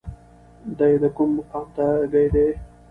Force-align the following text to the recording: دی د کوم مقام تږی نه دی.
دی 0.77 0.93
د 1.01 1.05
کوم 1.15 1.29
مقام 1.37 1.65
تږی 1.75 2.23
نه 2.25 2.29
دی. 2.33 2.47